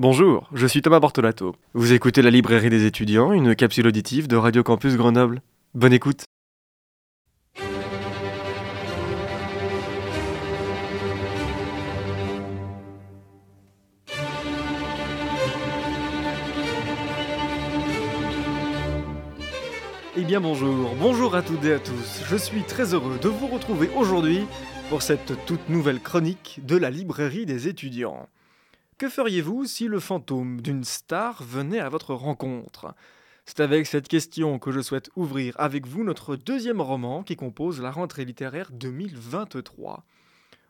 [0.00, 1.56] Bonjour, je suis Thomas Bortolato.
[1.74, 5.42] Vous écoutez la librairie des étudiants, une capsule auditive de Radio Campus Grenoble.
[5.74, 6.22] Bonne écoute.
[20.16, 22.22] Eh bien bonjour, bonjour à toutes et à tous.
[22.30, 24.46] Je suis très heureux de vous retrouver aujourd'hui
[24.90, 28.28] pour cette toute nouvelle chronique de la librairie des étudiants.
[28.98, 32.96] Que feriez-vous si le fantôme d'une star venait à votre rencontre?
[33.44, 37.80] C'est avec cette question que je souhaite ouvrir avec vous notre deuxième roman qui compose
[37.80, 40.04] la rentrée littéraire 2023.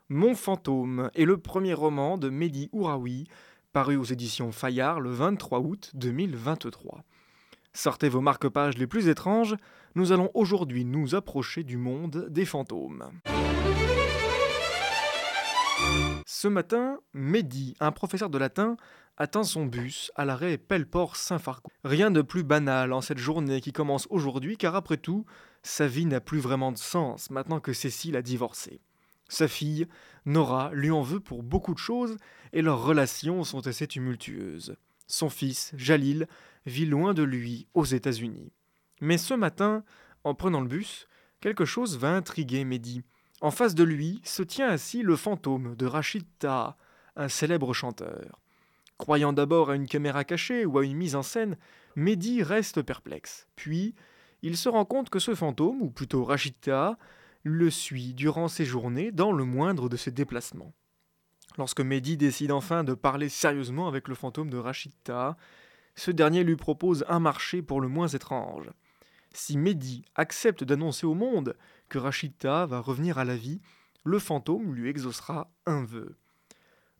[0.09, 3.27] Mon fantôme est le premier roman de Mehdi Ouraoui,
[3.73, 7.03] paru aux éditions Fayard le 23 août 2023.
[7.73, 9.55] Sortez vos marque-pages les plus étranges,
[9.95, 13.09] nous allons aujourd'hui nous approcher du monde des fantômes.
[16.41, 18.77] Ce matin, Mehdi, un professeur de latin,
[19.17, 21.67] atteint son bus à l'arrêt Pelleport-Saint-Fargeau.
[21.83, 25.25] Rien de plus banal en cette journée qui commence aujourd'hui, car après tout,
[25.63, 28.79] sa vie n'a plus vraiment de sens maintenant que Cécile a divorcé.
[29.27, 29.85] Sa fille,
[30.25, 32.15] Nora, lui en veut pour beaucoup de choses
[32.53, 34.77] et leurs relations sont assez tumultueuses.
[35.07, 36.25] Son fils, Jalil,
[36.65, 38.53] vit loin de lui, aux États-Unis.
[39.01, 39.83] Mais ce matin,
[40.23, 41.05] en prenant le bus,
[41.41, 43.03] quelque chose va intriguer Mehdi.
[43.41, 46.25] En face de lui se tient assis le fantôme de Rachid
[47.15, 48.39] un célèbre chanteur.
[48.97, 51.57] Croyant d'abord à une caméra cachée ou à une mise en scène,
[51.95, 53.47] Mehdi reste perplexe.
[53.55, 53.95] Puis,
[54.41, 56.55] il se rend compte que ce fantôme, ou plutôt Rachid
[57.43, 60.73] le suit durant ses journées dans le moindre de ses déplacements.
[61.57, 64.91] Lorsque Mehdi décide enfin de parler sérieusement avec le fantôme de Rachid
[65.95, 68.69] ce dernier lui propose un marché pour le moins étrange.
[69.33, 71.55] Si Mehdi accepte d'annoncer au monde
[71.89, 73.61] que Rachida va revenir à la vie,
[74.03, 76.15] le fantôme lui exaucera un vœu.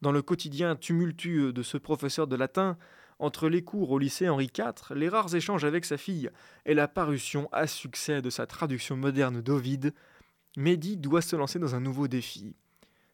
[0.01, 2.77] Dans le quotidien tumultueux de ce professeur de latin,
[3.19, 6.29] entre les cours au lycée Henri IV, les rares échanges avec sa fille
[6.65, 9.93] et la parution à succès de sa traduction moderne d'Ovide,
[10.57, 12.55] Mehdi doit se lancer dans un nouveau défi.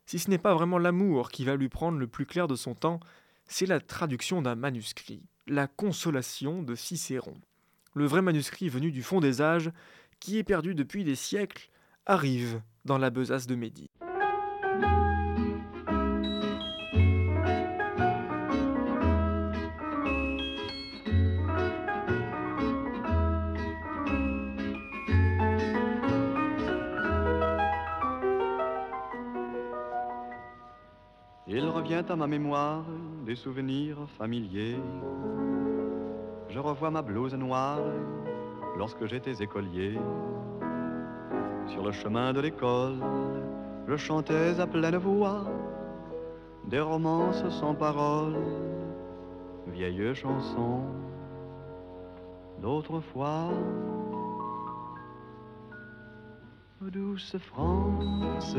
[0.06, 2.76] Si ce n'est pas vraiment l'amour qui va lui prendre le plus clair de son
[2.76, 3.00] temps,
[3.48, 7.36] c'est la traduction d'un manuscrit, la consolation de Cicéron
[7.96, 9.72] le vrai manuscrit venu du fond des âges,
[10.20, 11.70] qui est perdu depuis des siècles,
[12.06, 13.90] arrive dans la besace de Mehdi.
[31.48, 32.84] Il revient à ma mémoire
[33.26, 34.78] des souvenirs familiers
[36.56, 37.82] je revois ma blouse noire
[38.78, 39.98] lorsque j'étais écolier.
[41.68, 43.00] Sur le chemin de l'école,
[43.88, 45.44] je chantais à pleine voix
[46.66, 48.38] des romances sans paroles,
[49.68, 50.82] vieilles chansons
[52.62, 53.50] d'autrefois.
[56.82, 58.56] Douce France,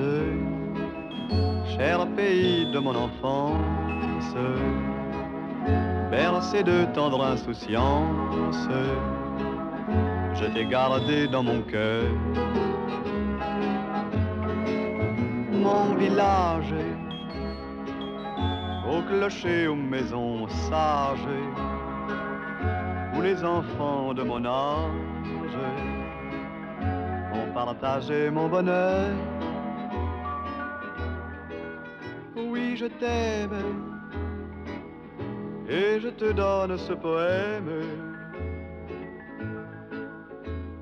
[1.76, 4.34] cher pays de mon enfance,
[6.10, 8.68] bercé de tendre insouciance,
[10.34, 12.04] je t'ai gardé dans mon cœur.
[15.52, 16.74] Mon village,
[18.88, 21.28] au clocher, aux maisons sages,
[23.14, 25.58] où les enfants de mon âge
[27.32, 29.10] ont partagé mon bonheur.
[32.36, 33.58] Oui, je t'aime
[35.68, 37.82] et je te donne ce poème.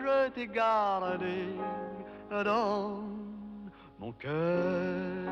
[0.00, 1.46] je t'ai gardé
[2.30, 3.02] dans
[3.98, 5.30] mon cœur.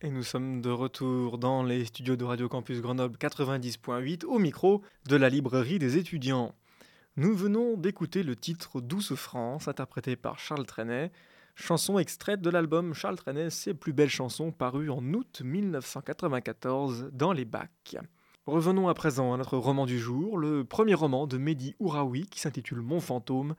[0.00, 4.82] Et nous sommes de retour dans les studios de Radio Campus Grenoble 90.8 au micro
[5.08, 6.54] de la librairie des étudiants.
[7.16, 11.10] Nous venons d'écouter le titre Douce France, interprété par Charles Trenet,
[11.58, 17.32] chanson extraite de l'album Charles Trenet, Ses plus belles chansons, paru en août 1994 dans
[17.32, 17.96] les bacs.
[18.46, 22.40] Revenons à présent à notre roman du jour, le premier roman de Mehdi Ouraoui qui
[22.40, 23.54] s'intitule Mon fantôme,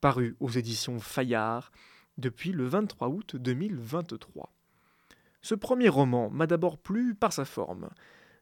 [0.00, 1.70] paru aux éditions Fayard
[2.18, 4.52] depuis le 23 août 2023.
[5.40, 7.88] Ce premier roman m'a d'abord plu par sa forme.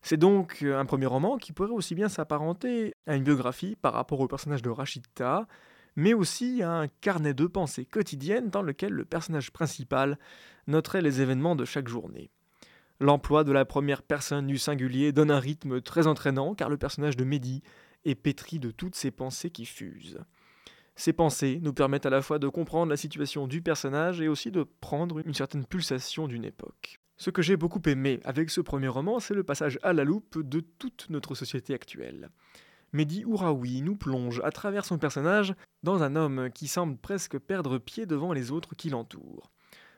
[0.03, 4.21] C'est donc un premier roman qui pourrait aussi bien s'apparenter à une biographie par rapport
[4.21, 5.47] au personnage de Rachita,
[5.97, 10.19] mais aussi à un carnet de pensées quotidiennes dans lequel le personnage principal
[10.67, 12.31] noterait les événements de chaque journée.
[13.01, 17.17] L'emploi de la première personne du singulier donne un rythme très entraînant car le personnage
[17.17, 17.63] de Mehdi
[18.05, 20.21] est pétri de toutes ses pensées qui fusent.
[20.95, 24.51] Ces pensées nous permettent à la fois de comprendre la situation du personnage et aussi
[24.51, 27.01] de prendre une certaine pulsation d'une époque.
[27.19, 30.39] Ce que j'ai beaucoup aimé avec ce premier roman, c'est le passage à la loupe
[30.39, 32.31] de toute notre société actuelle.
[32.93, 37.79] Mehdi Ouraoui nous plonge à travers son personnage dans un homme qui semble presque perdre
[37.79, 39.51] pied devant les autres qui l'entourent.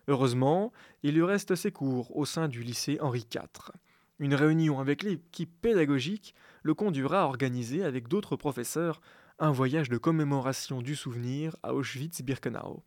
[0.08, 3.73] Heureusement, il lui reste ses cours au sein du lycée Henri IV.
[4.19, 9.00] Une réunion avec l'équipe pédagogique le conduira à organiser avec d'autres professeurs
[9.38, 12.82] un voyage de commémoration du souvenir à Auschwitz-Birkenau.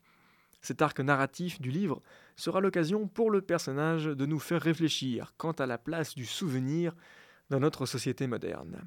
[0.60, 2.02] Cet arc narratif du livre
[2.36, 6.94] sera l'occasion pour le personnage de nous faire réfléchir quant à la place du souvenir
[7.50, 8.86] dans notre société moderne.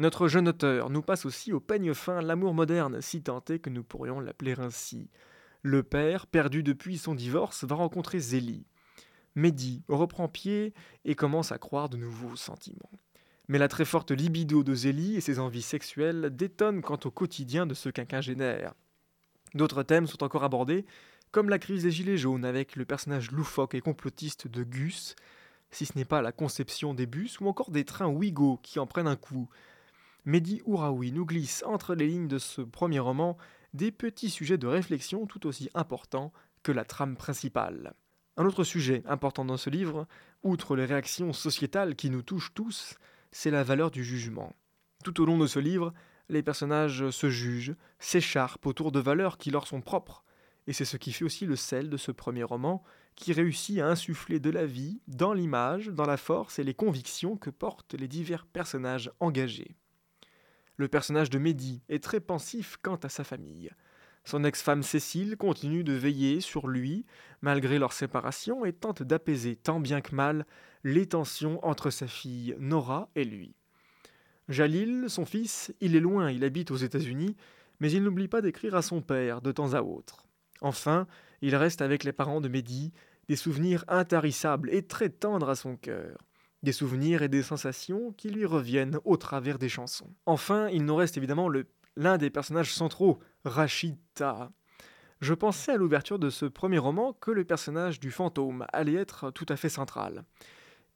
[0.00, 3.68] Notre jeune auteur nous passe aussi au peigne fin l'amour moderne, si tant est que
[3.68, 5.10] nous pourrions l'appeler ainsi.
[5.60, 8.64] Le père, perdu depuis son divorce, va rencontrer Zélie.
[9.34, 10.72] Mehdi reprend pied
[11.04, 12.90] et commence à croire de nouveaux sentiments.
[13.48, 17.66] Mais la très forte libido de Zélie et ses envies sexuelles détonnent quant au quotidien
[17.66, 18.72] de ce quinquagénaire.
[19.52, 20.86] D'autres thèmes sont encore abordés,
[21.30, 25.14] comme la crise des Gilets jaunes avec le personnage loufoque et complotiste de Gus,
[25.70, 28.86] si ce n'est pas la conception des bus ou encore des trains Ouigo qui en
[28.86, 29.50] prennent un coup.
[30.24, 33.36] Mehdi Ouraoui nous glisse entre les lignes de ce premier roman
[33.72, 36.32] des petits sujets de réflexion tout aussi importants
[36.62, 37.94] que la trame principale.
[38.36, 40.06] Un autre sujet important dans ce livre,
[40.42, 42.96] outre les réactions sociétales qui nous touchent tous,
[43.32, 44.54] c'est la valeur du jugement.
[45.04, 45.92] Tout au long de ce livre,
[46.28, 50.24] les personnages se jugent, s'écharpent autour de valeurs qui leur sont propres,
[50.66, 52.82] et c'est ce qui fait aussi le sel de ce premier roman,
[53.16, 57.36] qui réussit à insuffler de la vie dans l'image, dans la force et les convictions
[57.36, 59.76] que portent les divers personnages engagés.
[60.80, 63.70] Le personnage de Mehdi est très pensif quant à sa famille.
[64.24, 67.04] Son ex-femme Cécile continue de veiller sur lui,
[67.42, 70.46] malgré leur séparation, et tente d'apaiser tant bien que mal
[70.82, 73.54] les tensions entre sa fille Nora et lui.
[74.48, 77.36] Jalil, son fils, il est loin, il habite aux États-Unis,
[77.80, 80.28] mais il n'oublie pas d'écrire à son père de temps à autre.
[80.62, 81.06] Enfin,
[81.42, 82.90] il reste avec les parents de Mehdi
[83.28, 86.16] des souvenirs intarissables et très tendres à son cœur,
[86.62, 90.12] des souvenirs et des sensations qui lui reviennent au travers des chansons.
[90.26, 91.48] Enfin, il nous reste évidemment
[91.96, 94.50] l'un des personnages centraux, Rachida.
[95.20, 99.30] Je pensais à l'ouverture de ce premier roman que le personnage du fantôme allait être
[99.30, 100.24] tout à fait central.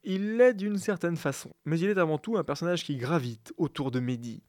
[0.03, 3.91] Il l'est d'une certaine façon, mais il est avant tout un personnage qui gravite autour
[3.91, 4.43] de Mehdi.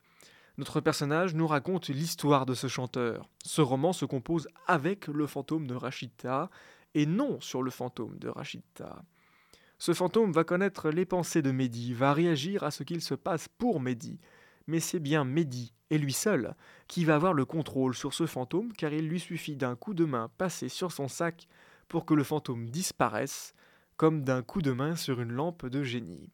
[0.57, 3.29] Notre personnage nous raconte l'histoire de ce chanteur.
[3.43, 6.49] Ce roman se compose avec le fantôme de Rachita
[6.93, 9.03] et non sur le fantôme de Rachita.
[9.85, 13.47] Ce fantôme va connaître les pensées de Mehdi, va réagir à ce qu'il se passe
[13.47, 14.19] pour Mehdi.
[14.65, 16.55] Mais c'est bien Mehdi, et lui seul,
[16.87, 20.03] qui va avoir le contrôle sur ce fantôme car il lui suffit d'un coup de
[20.03, 21.47] main passé sur son sac
[21.87, 23.53] pour que le fantôme disparaisse
[23.95, 26.31] comme d'un coup de main sur une lampe de génie.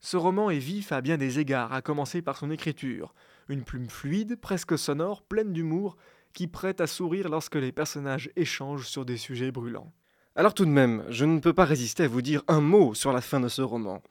[0.00, 3.14] Ce roman est vif à bien des égards, à commencer par son écriture,
[3.48, 5.96] une plume fluide, presque sonore, pleine d'humour,
[6.34, 9.94] qui prête à sourire lorsque les personnages échangent sur des sujets brûlants.
[10.38, 13.10] Alors tout de même, je ne peux pas résister à vous dire un mot sur
[13.10, 14.02] la fin de ce roman,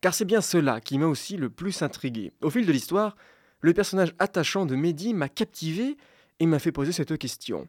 [0.00, 2.30] car c'est bien cela qui m'a aussi le plus intrigué.
[2.42, 3.16] Au fil de l'histoire,
[3.60, 5.96] le personnage attachant de Mehdi m'a captivé
[6.38, 7.66] et m'a fait poser cette question.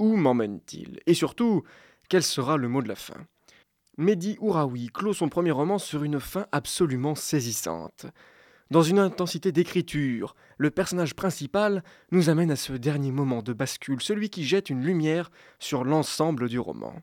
[0.00, 0.98] Où m'emmène-t-il?
[1.06, 1.62] Et surtout,
[2.08, 3.28] quel sera le mot de la fin?
[3.96, 8.06] Mehdi Ouraoui clôt son premier roman sur une fin absolument saisissante.
[8.70, 10.34] dans une intensité d'écriture.
[10.58, 14.82] Le personnage principal nous amène à ce dernier moment de bascule, celui qui jette une
[14.82, 16.94] lumière sur l'ensemble du roman.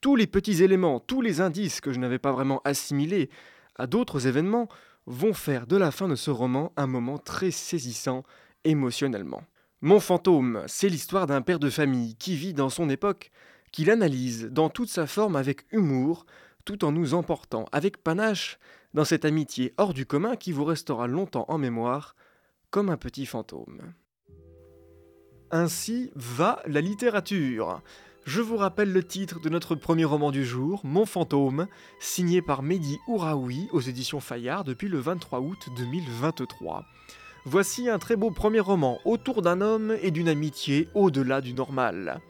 [0.00, 3.30] Tous les petits éléments, tous les indices que je n'avais pas vraiment assimilés
[3.76, 4.68] à d'autres événements
[5.06, 8.22] vont faire de la fin de ce roman un moment très saisissant
[8.64, 9.42] émotionnellement.
[9.80, 13.30] Mon fantôme, c'est l'histoire d'un père de famille qui vit dans son époque,
[13.72, 16.26] qui l'analyse dans toute sa forme avec humour,
[16.64, 18.58] tout en nous emportant avec panache
[18.94, 22.14] dans cette amitié hors du commun qui vous restera longtemps en mémoire
[22.70, 23.94] comme un petit fantôme.
[25.50, 27.80] Ainsi va la littérature.
[28.28, 31.66] Je vous rappelle le titre de notre premier roman du jour, Mon fantôme,
[31.98, 36.84] signé par Mehdi Ouraoui aux éditions Fayard depuis le 23 août 2023.
[37.46, 42.20] Voici un très beau premier roman autour d'un homme et d'une amitié au-delà du normal.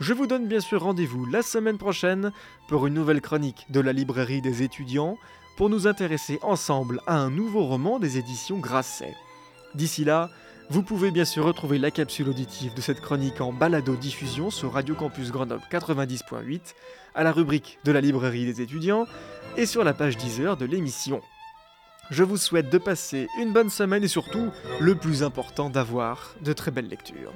[0.00, 2.32] Je vous donne bien sûr rendez-vous la semaine prochaine
[2.66, 5.18] pour une nouvelle chronique de la librairie des étudiants
[5.58, 9.14] pour nous intéresser ensemble à un nouveau roman des éditions Grasset.
[9.74, 10.30] D'ici là,
[10.70, 14.94] vous pouvez bien sûr retrouver la capsule auditive de cette chronique en balado-diffusion sur Radio
[14.94, 16.74] Campus Grenoble 90.8,
[17.14, 19.06] à la rubrique de la librairie des étudiants
[19.56, 21.20] et sur la page 10 heures de l'émission.
[22.10, 26.52] Je vous souhaite de passer une bonne semaine et surtout, le plus important, d'avoir de
[26.52, 27.32] très belles lectures.